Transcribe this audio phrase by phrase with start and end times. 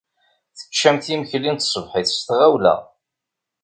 [0.57, 2.75] Teččamt imekli n tṣebḥit s tɣawla.